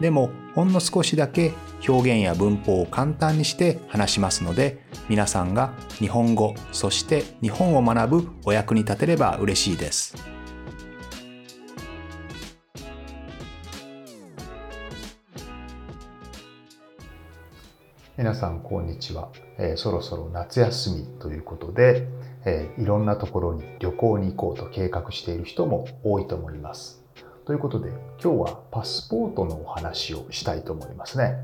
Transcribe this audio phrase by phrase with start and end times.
[0.00, 1.52] でもほんの少しだけ
[1.88, 10.16] 表現や文法を簡単にして話しますので皆さんが日本語そして日本を学ぶお役に立てれば嬉しいです。
[18.16, 22.08] 皆さんこんにちは、えー、そろそろ夏休みということで、
[22.44, 26.97] えー、いろんなところに旅行に行こうと計画している人も多いと思います。
[27.48, 27.88] ということで
[28.22, 31.42] 今日はパスポートのお話をしたいと思いますね。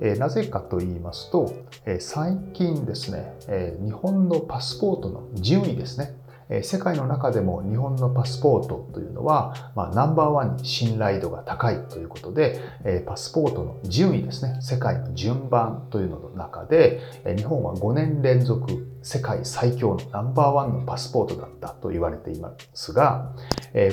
[0.00, 1.52] え、なぜかと言いますと、
[1.84, 6.16] え、最近ですね、え、日本のパスポートの順位ですね、
[6.48, 23.32] え世界の中でも日本のパスポートというのは、まあ、ナンバーワンに信頼度が高いということで、えパスポートの順位ですね、世界の順番というのの中で、え日本は5年連続世界最強のナンバーワンのパスポートだったと言われていますが、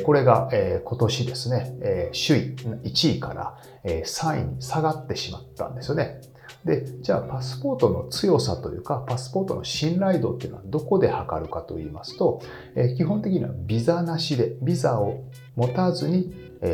[0.04, 0.50] これが
[0.84, 6.22] 今年ですね、首位1位から3位に下がってしまったんですよね。
[6.66, 12.42] で、じゃあパスポートの強さというか、パスポートの信頼度っていうのはどこで測るかと言いますと、
[12.98, 15.24] 基本的にはビザなしで、ビザを
[15.56, 16.34] 持たずに、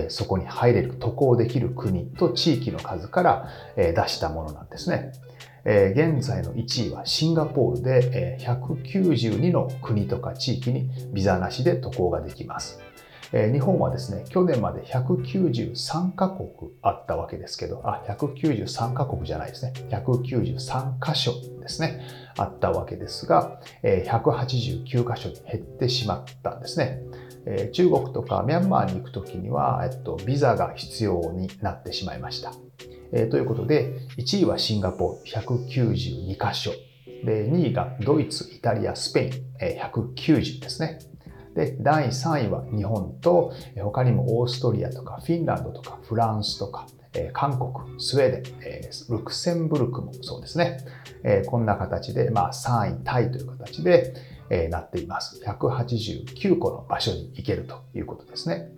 [0.09, 5.12] そこに入れる、渡航できる国と地域の数から、出したものなんですね。
[5.66, 12.84] 現在の1位はシンガポールで、え192の国とか地域にビザなしで渡航ができます。
[13.52, 19.73] 日本はですね、去年まで193カ国あったわけですけど、あ、193カ国じゃないですね。
[19.89, 22.02] 193箇所ですね。
[22.38, 27.01] あったわけですが、え189箇所に減ってしまったんですね。
[27.74, 32.53] 中国とかミャンマーに行くときには、えっと、ビザが必要になってしまいました。
[33.12, 36.72] え、ということで、1位はシンガポール192箇所。
[37.25, 41.00] で、2位がドイツ、イタリア、スペイン、え190ですね。
[41.56, 46.86] で、第3位は日本と、他にもオーストリアとかフィンランドとかフランスとか、
[47.32, 50.80] 韓国、スウェーデン、ルクセンブルクもそうですね。
[51.48, 54.14] こんな形で、まあ、3位タイという形で
[54.70, 55.42] なっています。
[55.46, 58.70] 189個の場所に行けるということですね。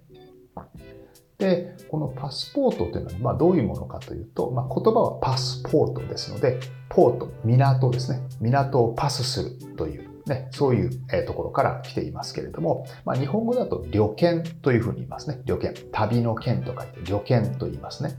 [1.39, 6.59] で、このパスポートというのは、まあ、どういうものかというと、まあ、言葉はパスポートですので、
[6.89, 8.21] ポート、港ですね。
[8.39, 15.41] 港をパスするというね、そういうところから来ていますけれども、まあ、日本語だと旅券というふうに言いますね。
[15.45, 15.73] 旅券。
[15.91, 18.17] 旅の券と書いて旅券と言いますね。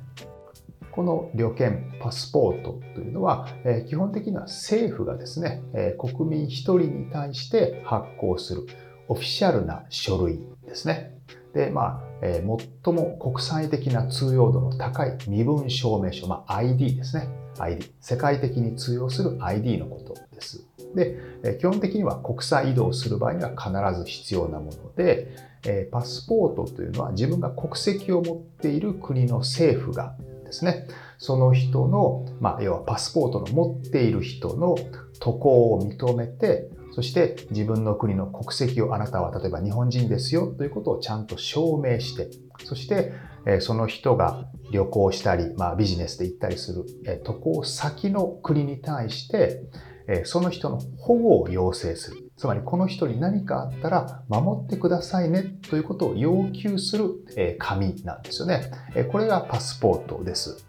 [0.99, 8.67] この旅券、パスポートというのは、え基本的には政府がですね、え国民一人に対して発行する
[9.07, 11.15] オフィシャルな書類ですね。
[11.55, 12.45] で、まあ、え
[12.85, 17.29] 最も国際的な通用度の高い身分証明書、まあ、ID ですね。
[17.61, 17.93] ID。
[18.01, 20.68] 世界的に通用する ID のことです。
[20.95, 25.29] で、基本的には国際移動する場合には必ず必要なもので、
[25.91, 30.87] パスポートというのは自分が国籍を持っている国の政府がですね、
[31.19, 34.77] その人の、まあ、要はパスポートの持っている人の
[35.21, 42.31] 渡航を認めて、そして自分の国の国籍をあなたは例えば日本人ですよということをちゃんと証明して、
[42.65, 43.13] そして
[43.61, 46.85] その人が旅行したり、まあ、ビジネスで行ったりする
[47.25, 49.63] 渡航先の国に対して、
[50.25, 52.31] その人の保護を要請する。
[52.37, 57.11] つまりこの人に何かあったら守ってくださいねということを要求する
[57.59, 58.71] 紙なんですよね。
[59.11, 60.65] これがパスポートです。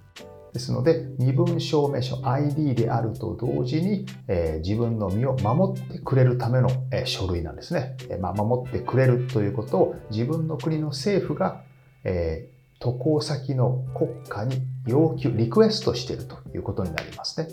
[0.54, 7.96] ですので、身分証明書 ID であると同時に、え、自分の身を守ってくれるための、え、書類なんですね。
[8.10, 11.62] え、ま、守ってくれるということを自分の国の政府が、
[12.04, 17.50] え渡航先の国家に要求、リクエストしているということになりますね。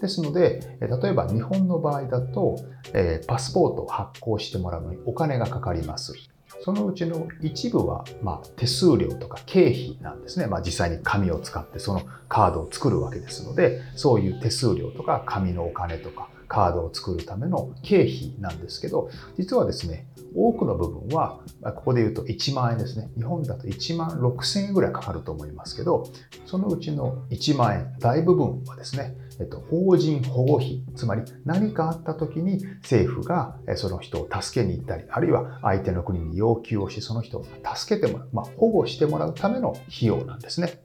[0.00, 2.56] ですので、例えば日本の場合だと、
[2.94, 6.14] えパスポートを発行してもらうのにお金がかかります。
[6.62, 10.46] そのうちの一部は、ま、手数料とか経費なんですね。
[10.46, 19.08] まあ、実際に紙を使ってそのカードを作るわけですので、そういう手数料とか紙のお金とかカードを作るための経費なんですけど、
[19.38, 23.10] 実はですね、多くの部分は、ここで言うと1万円ですね。
[23.16, 26.08] 日本だと1万6千円ぐらいかかると思いますけど、
[26.46, 40.82] そのうちの1万円、大部分はですね、えっと、法人保護費、つまり何かあった時に政府がその人を助けに行ったり、あるいは相手の国に要求をし、その人を助けてもらう、まあ、保護してもらうための費用なんですね。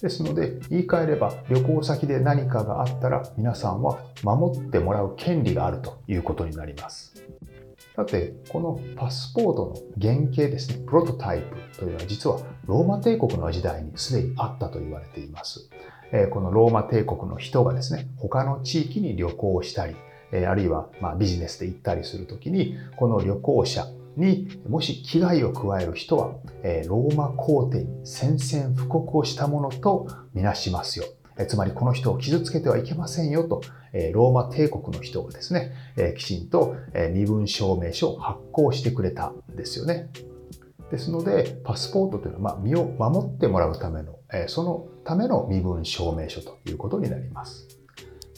[0.00, 7.22] ですので、言い換えれば旅行先で何かがあったら皆さんは守ってもらう権利があるということになります。
[7.96, 15.68] さて、このパスポートの原型ですね、プロトタイプというのは実はローマ帝国の時代にすでにあったと言われています。
[16.30, 19.94] このローマ帝国の人がですね、他の地域に旅行したり、
[20.46, 26.34] あるいはまビジネスで行ったりするときに、この旅行者にもし危害を加える人は、
[26.86, 31.04] ローマ皇帝に宣戦布告をしたものとみなしますよ。
[31.46, 33.60] つまりこの人を傷つけてはいけませんよと、
[34.12, 35.72] ローマ帝国の人がですね、
[36.16, 36.74] きちんと
[37.12, 40.10] 身分証明書を発行してくれたんですよね。
[40.90, 47.66] ですので、パスポートというのは、ま身を守ってもらうための、そのための身分証明書ということになります。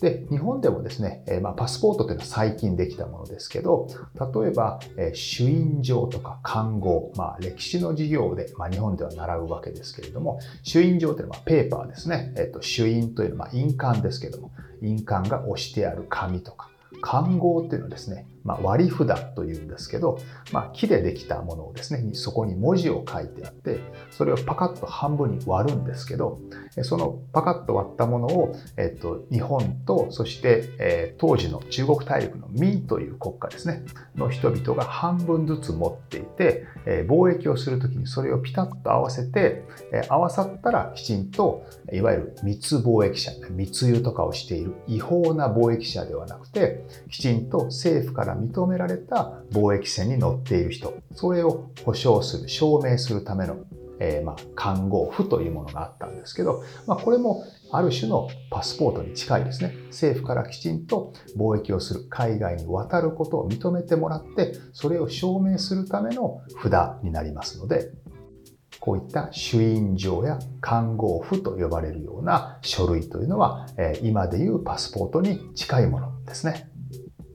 [0.00, 12.32] で、日本でもですね、えまあ、パスポートというのは最近できたものですけど、例えば、え朱印状とか看護、まあ、歴史の授業で、まあ、日本では習うわけですけれども、朱印状というのはペーパーですね。
[12.36, 16.70] えっと、朱印というのは印鑑ですけども、印鑑が押してある紙とか、
[17.02, 20.18] 看号っていうのはですね、まあ、割り札というんですけど、
[20.52, 26.40] まあ、木でできたものをですね、そこに文字を書いてあって、それをパカッと半分に割るんですけど、
[26.82, 33.84] そのパカッと割ったものを、えっと、日本と、そして、え、当時の中国大陸の明という国家ですね、
[34.16, 53.56] の人々が半分ずつ持っていて、え、貿易をするときにそれをピタッと合わせて、え、合わさったらきちんと、いわゆる密貿易者、密輸とかをしている違法な貿易者ではなくて、きちんと政府から認められた貿易船に乗っている人、それを保証する、証明するための、
[53.98, 59.74] えー、まあ、看護婦というものがあったんですけど、まあ、これもある種のパスポートに近いですね。
[59.88, 67.92] 政府からきちんと貿易をする、海外に渡ることを認めてもらって、それを証明するための札になりますので、
[68.80, 73.66] こういった朱印状や看護符と呼ばれるような書類というのは、
[74.02, 76.70] 今でいうパスポートに近いものですね。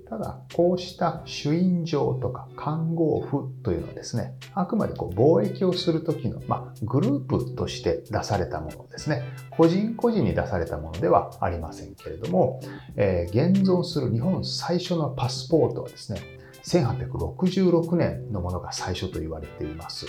[0.08, 9.24] ただ、こうした朱印状とか看護符というのはですね、あくまでこう貿易をするときの、まあ、グループとして出されたものですね。
[9.50, 12.62] 個人個人に出されたものではありませんけれども、
[12.96, 16.22] えー、現存する日本最初のパスポートはですね、
[16.66, 20.08] 1866年のものが最初と言われています。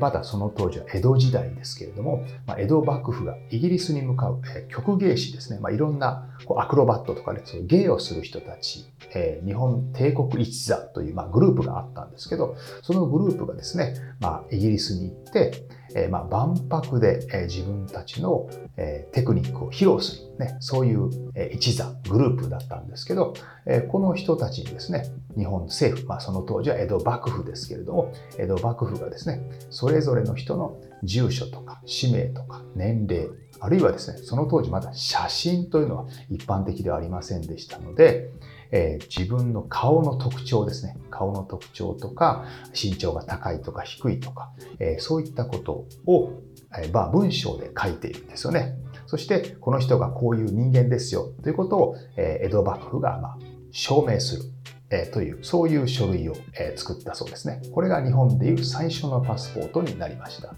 [0.00, 8.84] まだその当時は江戸時代ですけれども、ま江戸幕府がイギリスに向かう曲芸師ですね、まあ、いろんなこうアクロバットとかで、ね、芸をする人たち、
[9.14, 23.34] え日本帝国一座という、ま、グループがあったんですけど、そのグループがですね、まあ、イギリスに行って、えまあ、万博で、え自分たちの、えテクニックを披露する、ね、そういう、え一座、グループだったんですけど、
[23.64, 25.04] えこの人たちにですね、
[25.36, 33.28] 日本政府、まあ、その当時は江戸幕府ですけれども、江戸幕府がですね、それぞれの人の住所とか氏名とか年齢、
[33.60, 38.30] あるいはですね、その当時まだ写真というのは一般的ではありませんでしたので、
[38.70, 40.96] えー、自分の顔の特徴ですね。
[41.10, 42.44] 顔の特徴とか、
[42.80, 46.32] 身長が高いとか低いとか、えー、そういったことを、
[46.78, 48.76] えー、まあ、文章で書いているんですよね。
[49.06, 53.38] そして、この人がこういう人間ですよということを、え江戸幕府が、まあ、
[53.70, 54.42] 証明する。
[54.88, 57.60] えという、そういう書類を、え作ったそうですね。
[57.72, 60.54] これが日本でいう最初のパスポートになりました。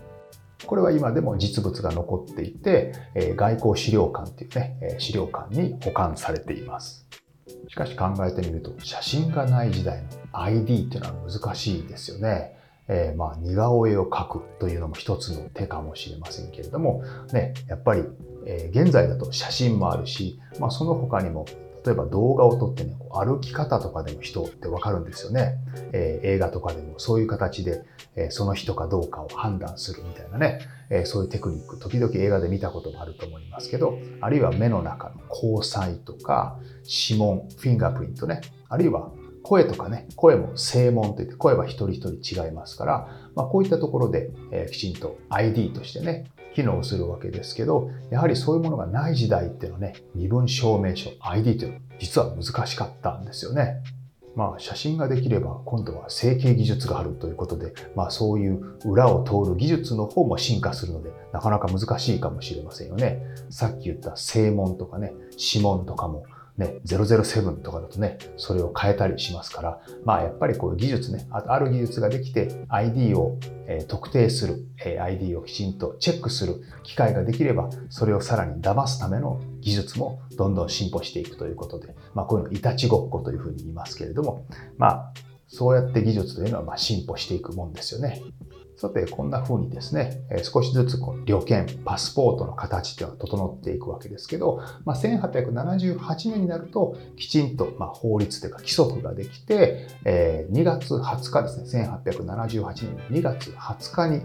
[0.67, 2.93] これは今でも実物が残っていて、
[3.37, 7.07] 外交資料館というね、資料館に保管されています。
[7.69, 12.57] しかし考えてみると、写真がない時代の ID っていうのは難しいですよね。
[12.89, 17.03] えー、まあ似顔絵を描くというのも一つの手かもしれませんけれども、
[17.33, 18.05] ね、やっぱり、
[18.47, 21.45] えー、現在だと写真もあるし、まあ、その他にも
[21.85, 25.59] 例えば動画を撮ってね、歩き方とかでも人ってわかるんですよね。
[25.93, 27.83] えー、映画とかでもそういう形で、
[28.17, 39.11] えー、その人かどうかを判断するみたいなね、えー、そういうテクニック、時々映画で見たこともあると思いますけど、あるいは目の中の交際とか、指紋、フィンガープリントね、あるいは
[39.43, 53.83] 声とかね、声も声紋といって声は一人一人違いますから、まあ、こういったところで、えー、きちんと ID としてね、機能するわけですけど、やはりそういうものがない時代っていうのはね、身分証明書、ID というのは実は難しかったんですよね。
[54.35, 63.21] まあ写真ができれば今度は整形技術があるということで、まあそういう裏を通る技術の方も進化するので、なかなか難しいかもしれませんよね。
[63.51, 66.25] さっき言った正門とかね、指紋とかも
[66.59, 73.39] ね、007とかだとね、それを変えたりしますから、まあやっぱりこういう技術ね、ある技術ができて ID を、
[73.69, 84.45] え特定する、え ID をきちんとチェックする機会ができれば、それをさらに騙すための技術もどんどん進歩していくということで、まあこういうのいたちごっこというふうに言いますけれども、
[84.79, 85.13] まあ
[85.47, 88.21] そうやって技術というのはま進歩していくもんですよね。
[88.79, 104.23] さて、こんな風にですね、少しずつこう旅券、パスポートの形っていうのは整っていくわけですけど、まあ、1878年になると、きちんとま法律というか規則ができて、え2月20日ですね、1878年の2月20日に、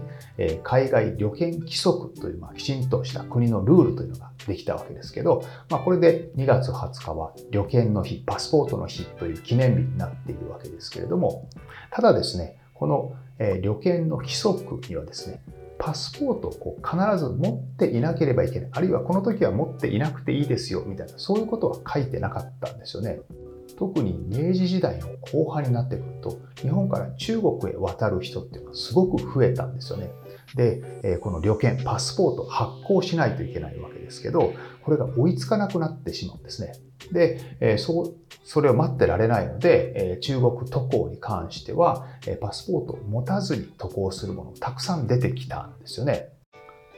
[0.62, 11.48] 海外旅券規則というまあきちんとした国のルールというのができたわけですけど、まあ、これで2月20日は旅券の日、パスポートの日という記念日になっているわけですけれども、
[11.90, 15.40] ただですね、このえ旅券の規則にはですね、
[15.78, 18.70] パスポートをこう必ず持っていなければいけない。
[18.72, 23.20] あるいはこの時は持っていなくていいですよ、みたいな、そういうことは書いてなかったんですよね。
[23.76, 30.10] 特に明治時代の後半になってくると、日本から中国へ渡る人っていうのはすごく増えたんですよね。
[30.54, 36.74] で、この旅券、パスポート発行しないといけないわけですけど、これが追いつかなくなってしまうんですね。
[37.12, 42.06] で、そう、それを待ってられないので、中国渡航に関しては、
[42.40, 46.33] パスポートを持たずに渡航するものたくさん出てきたんですよね。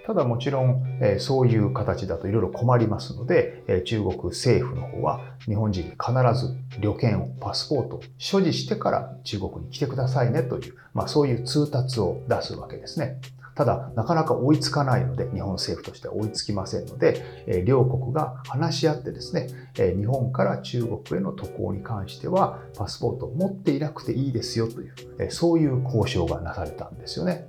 [0.07, 13.21] ただもちろん、えそういう形だといろいろ困りますので、え中国政府の方は日本人に必ず旅券を、パスポートを所持してから中国に来てくださいねという、まあそういう通達を出すわけですね。
[13.57, 27.49] ただ、なかなか追いつかないので、日本政府としては追いつきませんので、え両国が話し合ってですね、え日本から中国への渡航に関しては、パスポートを持っていなくていいですよという、えそういう交渉がなされたんですよね。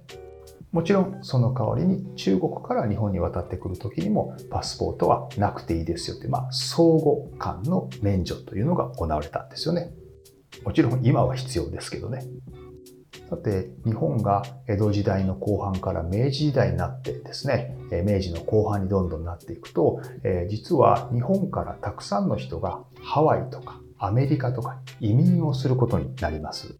[0.72, 9.92] もちろんその代わりに中国から日本に渡ってくる時にもパスポートはなくていいですよという、まあ、相互間の免除というのが行われたんですよね。
[10.64, 12.26] もちろん今は必要ですけどね。
[13.30, 20.02] さて、日本が江戸時代の後半から明治時代になってですね、明治の後半にどんどんなっていくと、
[20.50, 26.78] 実は日本からたくさんの人がハワイとかアメリカとか移民をすることになります。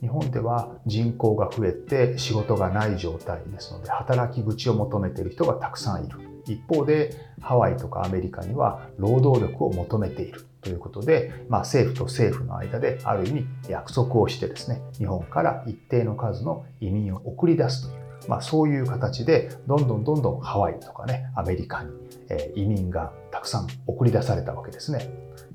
[0.00, 6.18] 日本では人口が増えて仕事がない状態ですので働き口を求めている人がたくさんいる。
[6.46, 10.46] 一方でハワイとかアメリカには労働力を求めている。
[10.60, 21.90] ということで、まあ、政府と政府の間である意味約束をしてですね、日本から一定の数の移民を送り出すという、まあ、そういう形で、どんどんどんどんハワイとかね、アメリカに、
[22.54, 25.10] 移民がたくさん送り出されたわけですね。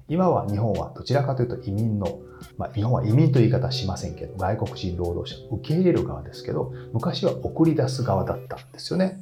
[0.07, 2.19] 今は日本はどちらかというと移民の、
[2.57, 9.19] まあ、日本は移民という言い方はしませんけど、外国人労働者を受け入れる側ですけど、昔は送り出す側だったんですよね。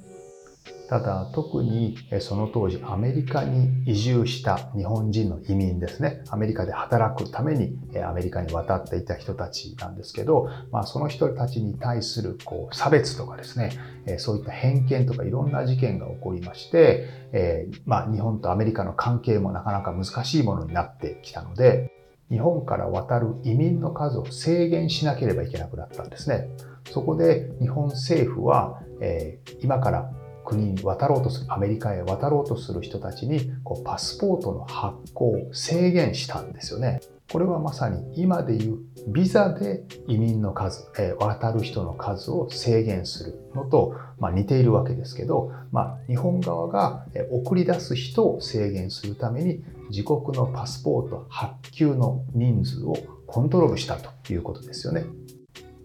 [0.94, 13.72] ただ特にその当時アメリカに移住した日本人の移民ですねアメリカで働くためにアメリカに渡っていた人たちなんですけど、まあ、その人たちに対するこう差別とかですね
[14.20, 21.92] そういった偏見とかいろんな事件が起こりまして、えー、まあ、日本とアメリカの関係もなかなか難しいものになってきたので
[22.30, 26.50] 日本から渡る移民の数を制限しなければいけなくなったんですね。
[26.92, 30.12] そこで日本政府は、えー、今から
[30.46, 37.02] 国に渡ろうとする、アメリカへ渡ろうとする人たちにこうパスポートの発行を制限したんですよね。
[37.32, 52.96] これはまさに今でいうビザで移民の数、え、渡る人の数を制限するのと、まあ、似ているわけですけど、まあ、日本側が送り出す人を制限するために自国のパスポート発給の人数を
[53.26, 55.06] コントロールしたということですよね。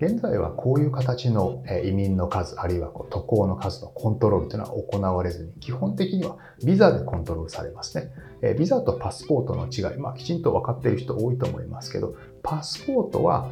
[0.01, 8.13] 現在はこういう形の移民の数、あるいはこう渡航の数のコントロールというのは行われずに、基本的にはビザでコントロールされますね。
[8.57, 12.15] ビザとパスポートの違い、まあ、きちんと分かっている人多いと思いますけど、
[12.45, 13.51] パスポートは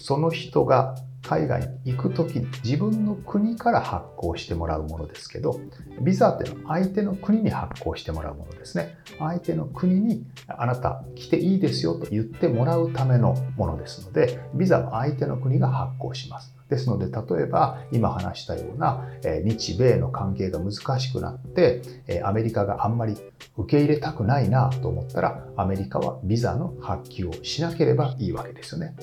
[0.00, 5.60] その人が海外に行くときに自分の国から発行してもらうものですけど、
[6.00, 8.96] ビザっていうのは相手の国に発行してもらうものですね。
[9.18, 16.54] 相手の国にあなた来ていいですよと言ってもらうためのものですので、ビザは相手の国が発行します。
[16.68, 21.82] ですので、例えば今話したような日米の関係が難しくなって、
[22.24, 23.16] アメリカがあんまり
[23.56, 28.96] 受け入れたくないなと思ったら、アメリカはビザの発給をしなければいいわけですよね。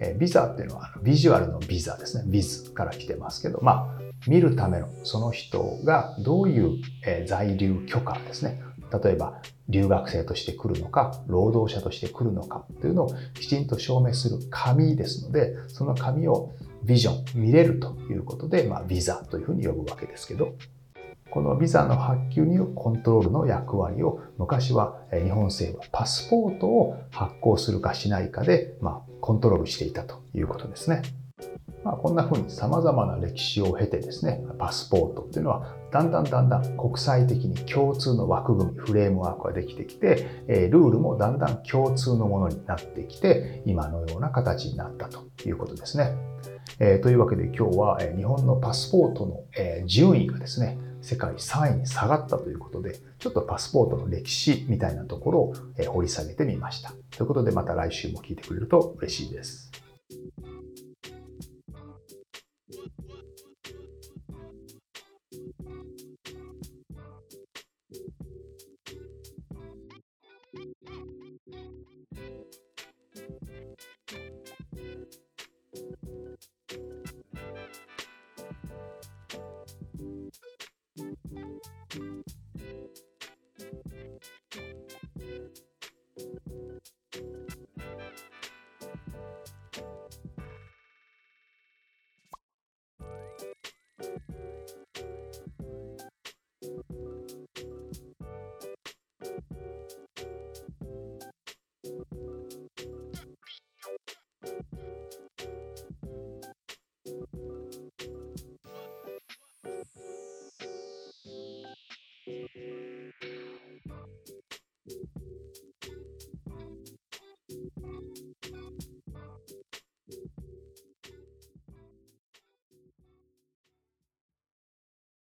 [0.00, 2.24] えビザっていうのはビジュアルのビザですね。
[2.26, 8.60] ビズから来てますけど、まあ、見るためのその人がどういう、え在留許可ですね。
[9.02, 16.52] 例えば、留学生として来るのか、労働者として来るのかというのをきちんと証明する紙ですので、その紙を
[16.84, 20.54] ビジョン、見れるということで、まあ、ビザというふうに呼ぶわけですけど、
[21.34, 31.02] このビザの発給によるコントロールの役割を昔は日本政府はパスポートを発行するかしないかで、まあ、コントロールしていたということですね。
[31.82, 46.16] まあ、こんな風に様々な歴史を経てですね、パスポートっていうのはだんだんだんだん国際的に共通の枠組み、フレームワークができてきて、ルールもだんだん共通のものになってきて、今のような形になったということですね。
[46.78, 49.40] え、というわけで今日は日本のパスポートの
[49.86, 55.54] 順位がですね、世界3位に下がったということで、ちょっとパスポートの歴史みたいなところを
[55.88, 56.92] 掘り下げてみました。
[57.10, 59.83] ということでまた来週も聞いてくれると嬉しいです。